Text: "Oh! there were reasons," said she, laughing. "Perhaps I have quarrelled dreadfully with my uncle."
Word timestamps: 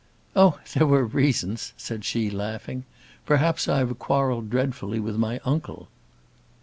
"Oh! 0.35 0.59
there 0.73 0.87
were 0.87 1.05
reasons," 1.05 1.73
said 1.77 2.05
she, 2.05 2.31
laughing. 2.31 2.85
"Perhaps 3.27 3.67
I 3.67 3.77
have 3.77 3.99
quarrelled 3.99 4.49
dreadfully 4.49 4.99
with 4.99 5.15
my 5.17 5.39
uncle." 5.45 5.89